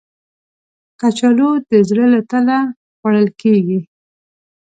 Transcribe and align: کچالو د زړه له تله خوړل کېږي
کچالو 0.99 1.49
د 1.69 1.71
زړه 1.89 2.05
له 2.13 2.21
تله 2.29 2.57
خوړل 2.97 3.27
کېږي 3.41 3.79